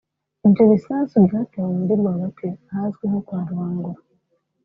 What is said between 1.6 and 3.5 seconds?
mu mujyi rwagati ahazwi nko “Kwa